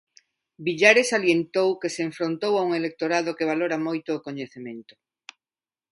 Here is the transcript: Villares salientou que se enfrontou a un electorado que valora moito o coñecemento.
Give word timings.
Villares 0.65 1.09
salientou 1.13 1.69
que 1.81 1.93
se 1.95 2.01
enfrontou 2.07 2.53
a 2.57 2.65
un 2.67 2.71
electorado 2.81 3.35
que 3.37 3.49
valora 3.51 3.77
moito 3.87 4.09
o 4.13 4.23
coñecemento. 4.27 4.93